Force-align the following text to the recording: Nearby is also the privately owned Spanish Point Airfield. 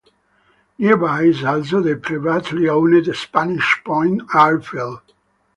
Nearby 0.79 1.25
is 1.25 1.43
also 1.43 1.79
the 1.79 1.95
privately 1.95 2.67
owned 2.67 3.15
Spanish 3.15 3.79
Point 3.85 4.23
Airfield. 4.33 5.01